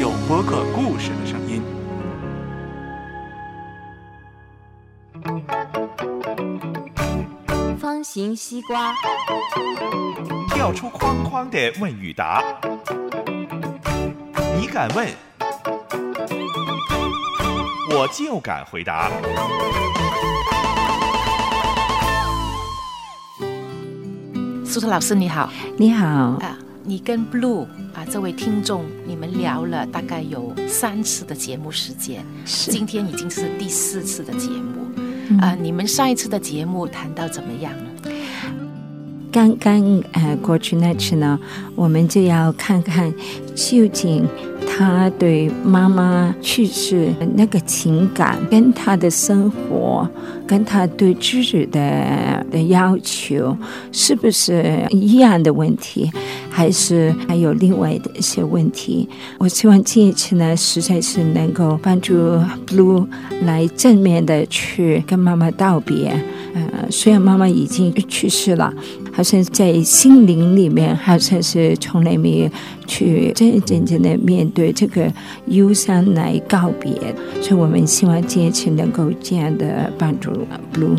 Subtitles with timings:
[0.00, 1.62] 有播客故事的声音。
[7.78, 8.94] 方形西瓜，
[10.54, 12.42] 跳出框框的问与答，
[14.58, 15.06] 你敢问，
[17.90, 19.10] 我就敢回答。
[24.64, 32.70] 苏特老师你好，你好，啊，你跟 Blue 啊这位听众，你们聊了大概有三次的节目时间，是。
[32.70, 37.89] 今天已经是第四次的节目，啊，你们上一次的节目谈到怎么样呢？
[39.32, 41.38] 刚刚呃过去那次呢，
[41.74, 43.12] 我们就要看看
[43.54, 44.26] 究竟
[44.66, 50.08] 他对妈妈去世那个情感，跟他的生活，
[50.46, 53.56] 跟他对自己的的要求，
[53.92, 56.10] 是不是一样的问题，
[56.50, 59.08] 还是还有另外的一些问题？
[59.38, 62.14] 我希望这一次呢，实在是能够帮助
[62.66, 63.06] Blue
[63.42, 66.20] 来正面的去跟妈妈道别。
[66.54, 68.72] 呃，虽然妈妈已经去世了，
[69.12, 72.50] 好像在心灵里面，好像是从来没有
[72.86, 75.12] 去真真正正的面对这个
[75.46, 76.92] 忧伤来告别，
[77.40, 80.30] 所以我们希望这一次能够这样的帮助
[80.72, 80.96] Blue。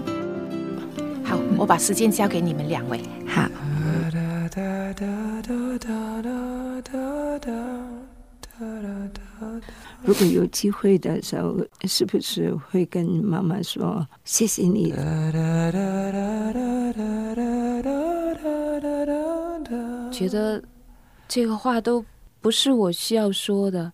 [1.24, 3.00] 好，我把时间交给你们两位。
[3.28, 3.50] 好，
[10.04, 14.94] 如果有机会的时候，是不是会跟妈妈说谢谢你？
[20.12, 20.64] 觉得
[21.28, 22.04] 这个话都
[22.42, 23.92] 不是我需要说的，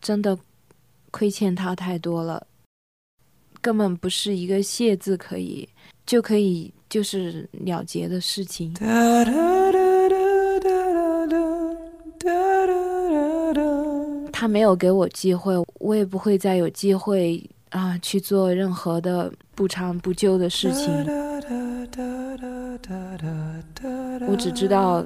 [0.00, 0.36] 真的
[1.10, 2.46] 亏欠他太多了，
[3.60, 5.68] 根本不是一个谢字可以
[6.04, 8.74] 就可以就是了结的事情。
[14.46, 20.86] 他没有给我机会，我也不会再有机会啊去做任何的不长不久的事情。
[24.28, 25.04] 我只知道，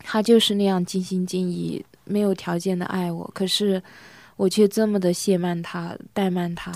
[0.00, 3.82] 他就是那样尽心尽意、没有条件的爱我，可是
[4.36, 6.70] 我却这么的亵慢他、怠慢他。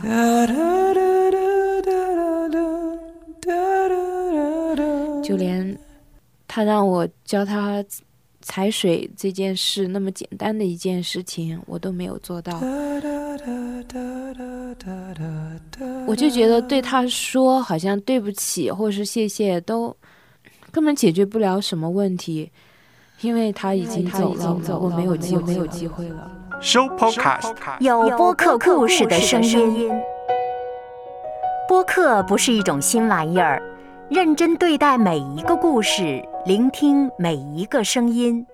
[5.22, 5.78] 就连
[6.46, 7.84] 他让我教他
[8.40, 12.58] 踩水这件事，那么简单的一件事情，我都没有做到。
[16.06, 19.94] 我就觉得对他说好像对不起或是谢谢，都
[20.70, 22.50] 根本解决不了什么问题，
[23.20, 26.30] 因为他已经走了，我没有机没有机会了。
[26.60, 29.90] 收 Podcast，有播客故事的声音。
[31.68, 33.62] 播客不是一种新玩意儿，
[34.10, 38.46] 认真对待每一个故事，聆听每一个声音，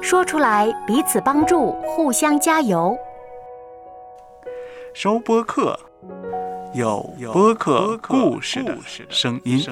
[0.00, 2.96] 说出来彼此帮助，互相加油。
[4.92, 5.78] 收播客，
[6.74, 8.76] 有播客故事的
[9.08, 9.64] 声音。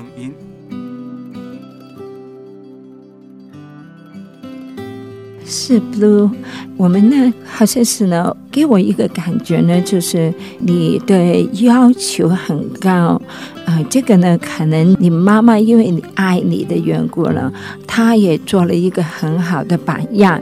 [5.51, 6.31] 是 Blue，
[6.77, 13.21] 我们呢好像是呢，给我一个感觉呢，就是你的要求很高，
[13.65, 17.53] 啊、这个呢，可能你妈妈因为你爱你的缘故呢，
[17.85, 20.41] 她也做了一个很好的榜样，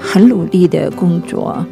[0.00, 1.62] 很努力的工作，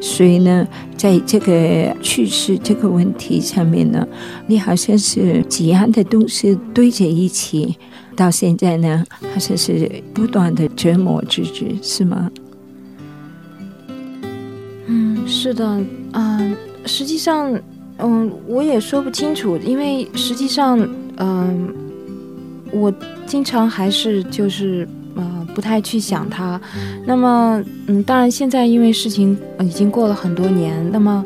[0.00, 0.64] 所以呢，
[0.96, 4.06] 在这个去世这个问题上面呢，
[4.46, 7.76] 你好像是几样的东西堆在一起。
[8.14, 12.30] 到现在呢，好像是不断的折磨自己，是吗？
[14.86, 15.80] 嗯，是的，
[16.12, 16.54] 嗯、
[16.84, 17.58] 实际上，
[17.98, 20.78] 嗯，我也说不清楚，因为实际上，
[21.16, 21.72] 嗯、
[22.72, 22.92] 我
[23.26, 24.86] 经常还是就是
[25.16, 26.60] 嗯不太去想他。
[27.06, 31.24] 那么，嗯，当然现在因为事情、已经过了很多年，那么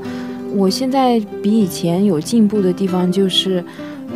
[0.55, 3.65] 我现在比以前有进步的地方就是，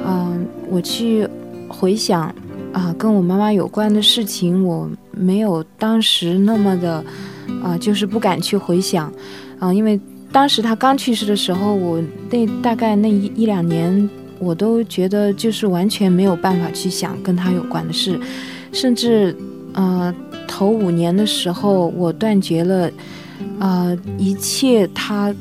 [0.06, 1.26] 嗯、我去
[1.66, 2.32] 回想
[2.72, 7.04] 啊、跟我妈妈有关的事情，我没有当时那么的
[7.62, 9.12] 啊、就是不敢去回想。
[9.58, 10.00] 啊，因为
[10.32, 12.00] 当时他刚去世的时候，我
[12.30, 14.08] 那大概那一一两年，
[14.38, 18.18] 我都觉得就是完全没有办法去想跟他有关的事，
[18.72, 19.36] 甚至
[19.74, 20.14] 呃
[20.46, 22.90] 头五年的时候，我断绝了
[23.58, 25.34] 呃，一切他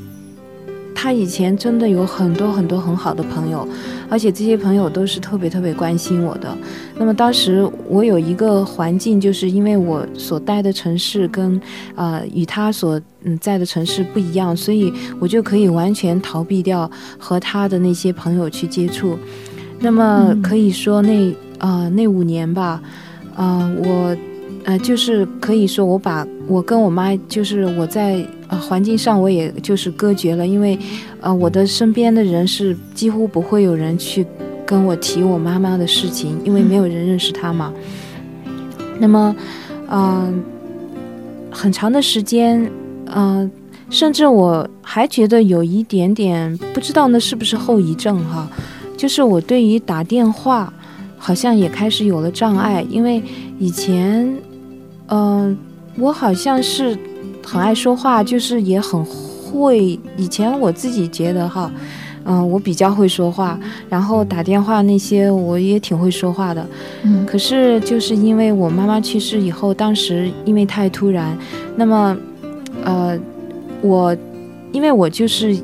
[0.94, 3.66] 他以前真的有很多很多很好的朋友，
[4.10, 6.54] 而且这些朋友都是特别特别关心我的。
[6.98, 11.58] 那么当时我有一个环境，就是因为我所待的城市跟
[11.94, 19.16] 呃与他所嗯在的城市不一样，所以我就可以完全逃避掉和他的那些朋友去接触。
[19.78, 22.82] 那么可以说那呃那五年吧，
[23.36, 24.16] 呃我
[24.64, 30.78] 呃就是可以说我把我跟我妈就是我在呃环境上我也就是隔绝了，因为
[31.20, 34.26] 呃我的身边的人是几乎不会有人去
[34.66, 37.72] 跟我提我妈妈的事情，因为没有人认识她嘛。
[38.98, 39.34] 那么，
[39.90, 40.42] 嗯、
[41.50, 42.70] 很长的时间，
[43.14, 43.50] 嗯、
[43.88, 48.46] 甚至我还觉得有一点点不知道那是不是后遗症哈，
[48.96, 50.72] 就是我对于打电话
[51.16, 53.22] 好像也开始有了障碍，因为
[53.58, 54.36] 以前，
[55.08, 55.56] 嗯、
[55.96, 56.96] 我好像是
[57.44, 61.70] 很爱说话，就是也很会，以前我自己觉得哈。
[62.22, 63.58] 嗯，我比较会说话，
[63.88, 66.64] 然后打电话那些我也挺会说话的，
[67.02, 71.36] 嗯可是就是因为我妈妈去世以后，当时因为太突然，
[71.76, 72.14] 那么，
[72.84, 73.18] 呃，
[73.80, 74.14] 我
[74.70, 75.56] 因为我就是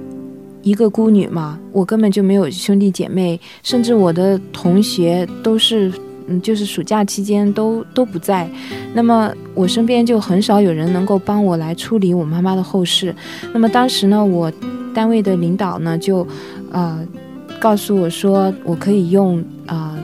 [0.62, 5.92] 一个孤女嘛，我根本就没有兄弟姐妹，甚至我的同学都是，
[6.26, 8.48] 嗯，就是暑假期间都都不在，
[8.94, 13.14] 那么我身边就很少有人能够帮我来处理我妈妈的后事。
[13.52, 14.52] 那么当时呢，我
[14.94, 16.26] 单位的领导呢就，
[16.70, 17.06] 呃，
[17.60, 19.96] 告诉我说，我可以用啊。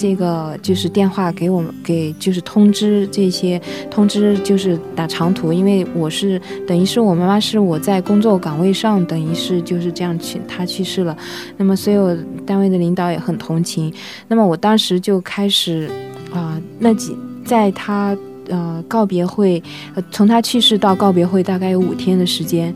[0.00, 3.60] 这个就是电话给我们给就是通知这些
[3.90, 11.14] 通知就是打长途，因为我是等于是我妈妈是我在工作岗位上，等于是就是这样去她去世了，
[11.58, 12.16] 那么所有
[12.46, 13.92] 单位的领导也很同情，
[14.26, 15.90] 那么我当时就开始
[16.32, 17.14] 啊、那几
[17.44, 18.16] 在她
[18.48, 19.62] 呃告别会，
[19.94, 22.74] 呃从她去世到告别会大概有五天的时间，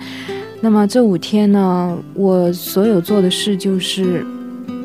[0.60, 4.26] 那么这五天呢，我所有做的事就是。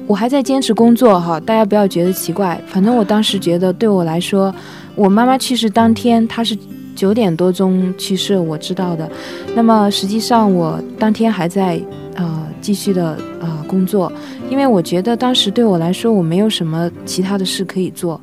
[0.09, 2.59] 我还在坚持工作哈，大家不要觉得奇怪。
[2.65, 4.51] 反正我当时觉得，对我来说，
[4.95, 6.57] 我妈妈去世当天，她是
[6.95, 9.07] 九点多钟去世，我知道的。
[9.53, 11.79] 那么实际上，我当天还在
[12.15, 14.11] 呃继续的呃工作，
[14.49, 18.19] 因为我觉得当时对我来说，我没有什么其他的事可以做。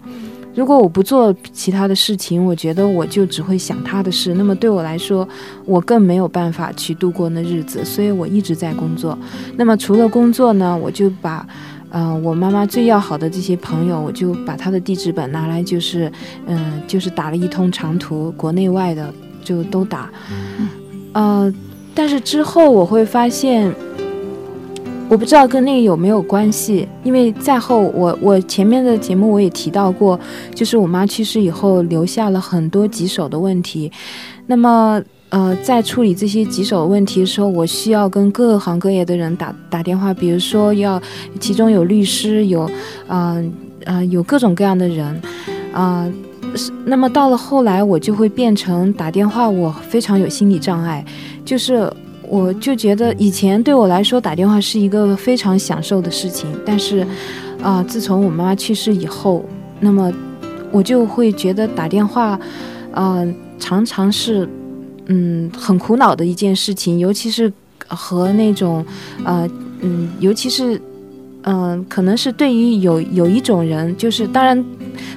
[0.56, 4.35] 如果我不做其他的事情，我觉得我就只会想他的事。
[4.35, 5.29] 那么对我来说，
[5.65, 9.17] 我更没有办法去度过那日子，所以我一直在工作。
[9.56, 11.47] 那么除了工作呢，我就把。
[11.91, 16.11] 呃，我妈妈最要好的这些朋友，我就把她的地址本拿来，就是，
[16.47, 19.12] 嗯、就是打了一通长途，国内外的
[19.44, 20.11] 就都打。
[21.12, 21.53] 呃，
[21.94, 23.73] 但是之后我会发现，
[25.09, 30.19] 我不知道跟那个有没有关系，因为在后我我前面的节目我也提到过，
[30.55, 33.91] 就是我妈去世以后留下了很多棘手的问题，
[34.47, 35.03] 那么。
[35.31, 41.02] 呃，在处理这些棘手问题的时候，我需要跟各行各业的人打打电话，比如说要，
[41.40, 42.70] 其中有律师，有，
[43.08, 43.52] 嗯
[43.84, 45.20] 呃有各种各样的人，
[45.73, 46.08] 啊、
[46.55, 51.05] 是那么到了后来，我就会变成打电话，我非常有心理障碍，
[51.44, 57.05] 就是我就觉得以前对我来说打电话是一个非常享受的事情，但是，
[57.61, 59.44] 啊、自从我妈妈去世以后，
[59.81, 60.12] 那么
[60.70, 62.38] 我就会觉得打电话，
[62.93, 63.26] 呃，
[63.58, 64.49] 常常是。
[65.06, 67.53] 嗯，很苦恼的一件事情，尤其是
[67.87, 68.84] 和那种，
[69.25, 69.48] 呃，
[69.81, 70.81] 嗯，尤其是，
[71.43, 74.65] 嗯、可能是对于有有一种人，就是当然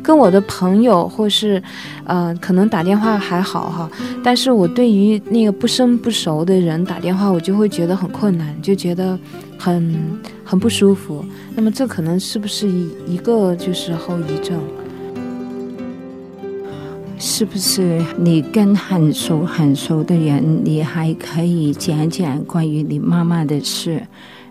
[0.03, 1.62] 跟我的朋友或是，
[2.05, 3.89] 呃，可能打电话还好哈，
[4.24, 9.17] 但是我对于那个不生不熟的人打电话，我就会觉得很困难，就觉得
[9.58, 9.96] 很
[10.46, 11.25] 很不舒服。
[11.55, 14.60] 那么这可能是不是一一个就是后遗症？
[17.21, 24.01] 是不是你跟很熟很熟的人，你还可以讲讲关于你妈妈的事？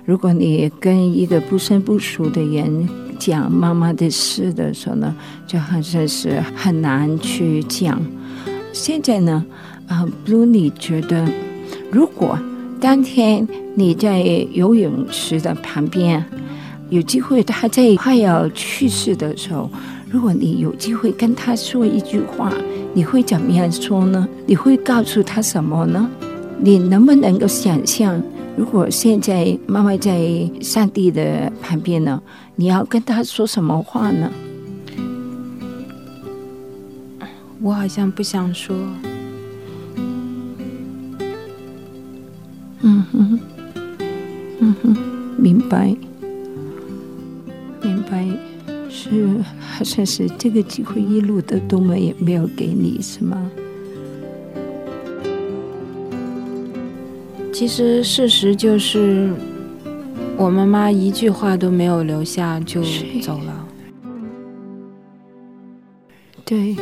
[0.05, 2.87] 如果你跟一个不生不熟的人
[3.19, 7.99] 讲妈妈的事的时候呢，就好像是很难去讲。
[8.75, 9.43] 现在呢，
[9.87, 11.27] 啊、b l u e 你觉得，
[11.91, 12.39] 如果
[12.79, 14.21] 当天你在
[14.53, 16.23] 游泳池的旁边，
[16.91, 19.71] 有机会他在快要去世的时候，
[20.11, 22.53] 如果你有机会跟他说一句话，
[22.95, 24.27] 你会怎么样说呢？
[24.47, 26.09] 你会告诉他什么呢？
[26.59, 28.21] 你能不能够想象，
[28.57, 32.21] 如果现在妈妈在上帝的旁边呢，
[32.57, 34.31] 你要跟他说什么话呢？
[37.61, 38.75] 我好像不想说。
[42.81, 43.41] 嗯哼，
[44.61, 44.97] 嗯哼，
[45.37, 45.95] 明白，
[47.83, 48.25] 明白，
[48.89, 53.51] 是好像是这个机会一路的都没有没有给你是吗？
[57.53, 59.33] 其实事实就是，
[60.37, 62.81] 我妈妈一句话都没有留下就
[63.21, 63.67] 走了。
[66.45, 66.77] 对，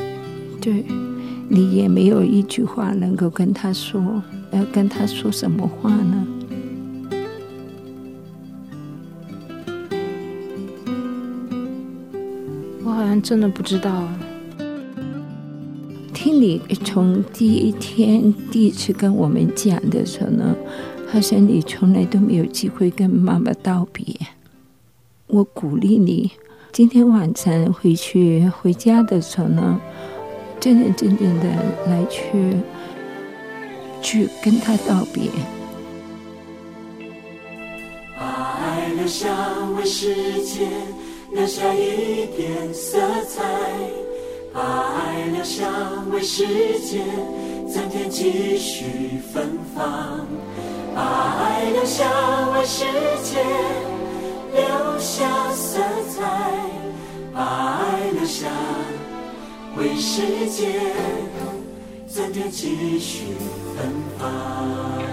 [0.61, 0.85] 对，
[1.49, 4.23] 你也没有一句话能够跟他说，
[4.53, 6.27] 要跟他说什么话呢？
[13.23, 14.19] 真的不知道啊。
[16.13, 20.57] 听你从第一天第一次跟我们讲的时候呢，
[21.07, 24.05] 好像你从来都没有机会跟妈妈道别。
[25.29, 26.31] 我鼓励你，
[26.73, 29.81] 今天晚上回去回家的时候呢，
[30.59, 31.45] 真认真正的
[31.87, 32.57] 来去
[34.01, 35.31] 去跟他道别。
[38.19, 39.29] 把爱留下，
[39.77, 40.69] 为世界
[41.37, 43.43] 留下一点色彩；
[44.55, 45.71] 把爱留下，
[46.11, 46.47] 为世
[46.81, 47.05] 界
[47.71, 50.25] 增添几许芬芳；
[50.95, 52.09] 把爱留下，
[52.55, 52.87] 为世
[53.23, 53.45] 界
[54.55, 55.79] 留下色
[56.09, 56.25] 彩；
[57.35, 58.49] 把爱留下，
[59.77, 60.81] 为世界
[62.09, 63.25] 增添几许
[63.77, 65.06] 芬芳。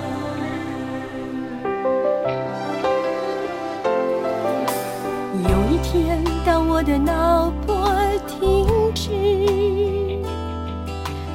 [6.93, 7.89] 的脑波
[8.27, 9.09] 停止，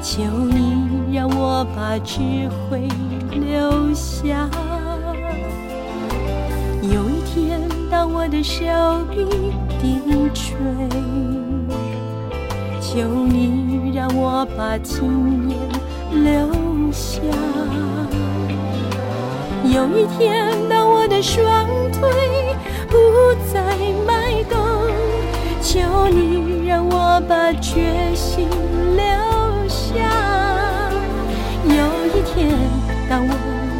[0.00, 2.20] 求你让我把智
[2.70, 2.86] 慧
[3.32, 4.48] 留下。
[6.80, 7.60] 有一天，
[7.90, 8.62] 当我的手
[9.10, 9.26] 臂
[9.80, 10.00] 低
[10.32, 10.56] 垂，
[12.80, 15.58] 求你让我把经验
[16.12, 17.20] 留下。
[19.64, 22.08] 有一天，当我的双腿
[22.88, 22.96] 不
[23.52, 23.60] 再
[24.06, 24.56] 迈动，
[25.70, 25.76] 求
[26.08, 28.48] 你让我把决心
[28.96, 29.04] 留
[29.68, 29.92] 下。
[31.62, 31.70] 有
[32.16, 32.48] 一天，
[33.06, 33.34] 当我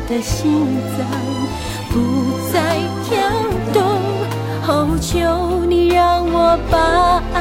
[0.06, 0.66] 的心
[0.98, 1.00] 脏
[1.88, 1.96] 不
[2.52, 2.76] 再
[3.08, 3.16] 跳
[3.72, 3.80] 动，
[4.68, 7.38] 哦，求你让我把爱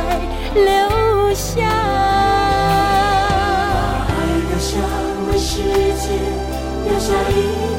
[0.55, 0.71] 留
[1.35, 1.67] 下。
[3.67, 3.75] 把
[4.07, 4.09] 爱
[4.47, 4.79] 留下，
[5.29, 5.59] 为世
[5.99, 6.07] 界
[6.85, 7.35] 留下一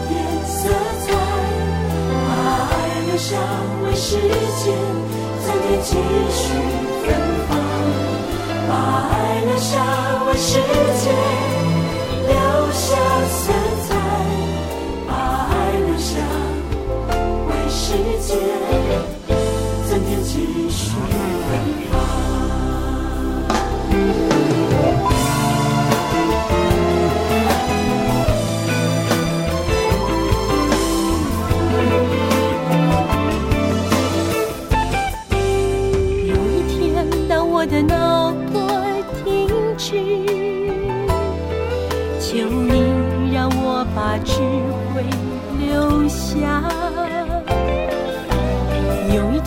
[0.06, 0.12] 点
[0.44, 0.68] 色
[1.00, 1.16] 彩；
[3.18, 3.36] 把爱留下，
[3.82, 4.70] 为世界
[5.44, 5.90] 增添几
[6.30, 6.38] 许
[7.02, 7.06] 芬
[7.48, 7.50] 芳；
[8.68, 8.70] 把
[9.10, 9.12] 爱
[9.44, 9.74] 留下，
[10.28, 11.10] 为世界
[12.28, 12.32] 留
[12.70, 12.86] 下
[13.28, 13.50] 色
[13.88, 13.90] 彩；
[15.08, 15.10] 把
[15.50, 15.52] 爱
[15.84, 16.14] 留下，
[17.48, 17.82] 为世
[18.24, 19.17] 界。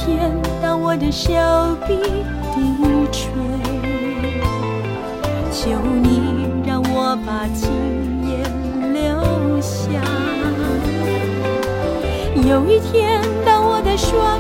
[0.05, 1.31] 天，当我的手
[1.87, 1.95] 臂
[2.55, 2.57] 低
[3.11, 3.29] 垂，
[5.51, 5.69] 求
[6.01, 7.69] 你让我把今
[8.27, 8.41] 夜
[8.93, 9.79] 留下。
[12.49, 14.39] 有一天，当我的双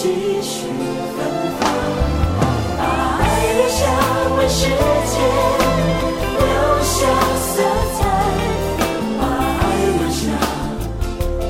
[0.00, 0.04] 继
[0.40, 0.68] 续
[1.16, 1.18] 芬
[1.58, 1.60] 芳；
[2.78, 2.80] 把
[3.18, 3.22] 爱
[3.54, 3.80] 留下，
[4.38, 5.16] 为世界
[6.38, 6.46] 留
[6.84, 6.96] 下
[7.40, 7.52] 色
[7.98, 8.00] 彩；
[9.18, 9.60] 把爱
[9.98, 10.22] 留下，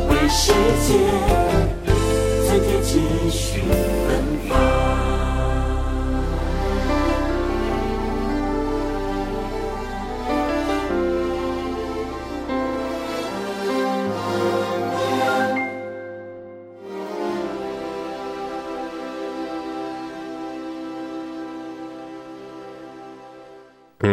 [0.08, 0.40] 为世
[0.86, 1.27] 界。
[23.98, 24.06] 搜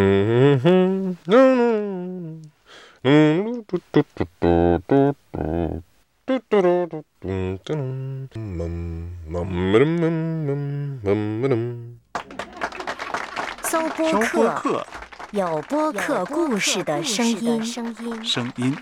[13.89, 14.87] 播搜播客，
[15.29, 17.63] 有播客故事的声音。
[18.23, 18.75] 声音